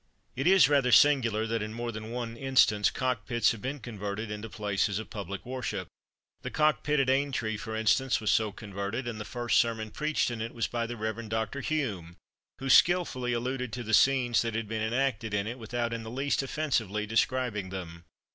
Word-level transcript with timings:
It 0.35 0.47
is 0.47 0.67
rather 0.67 0.91
singular 0.91 1.45
that 1.45 1.61
in 1.61 1.75
more 1.75 1.91
than 1.91 2.09
one 2.09 2.35
instance 2.35 2.89
cock 2.89 3.27
pits 3.27 3.51
have 3.51 3.61
been 3.61 3.79
converted 3.79 4.31
into 4.31 4.49
places 4.49 4.97
of 4.97 5.11
public 5.11 5.45
worship. 5.45 5.87
The 6.41 6.49
cock 6.49 6.81
pit 6.81 6.99
at 6.99 7.07
Aintree, 7.07 7.55
for 7.55 7.75
instance, 7.75 8.19
was 8.19 8.31
so 8.31 8.51
converted; 8.51 9.07
and 9.07 9.21
the 9.21 9.25
first 9.25 9.59
sermon 9.59 9.91
preached 9.91 10.31
in 10.31 10.41
it 10.41 10.55
was 10.55 10.65
by 10.65 10.87
the 10.87 10.97
Rev. 10.97 11.29
Dr. 11.29 11.61
Hume, 11.61 12.15
who 12.57 12.67
skilfully 12.67 13.31
alluded 13.33 13.71
to 13.73 13.83
the 13.83 13.93
scenes 13.93 14.41
that 14.41 14.55
had 14.55 14.67
been 14.67 14.81
enacted 14.81 15.35
in 15.35 15.45
it, 15.45 15.59
without 15.59 15.93
in 15.93 16.01
the 16.01 16.09
least 16.09 16.41
offensively 16.41 17.05
describing 17.05 17.69
them. 17.69 18.05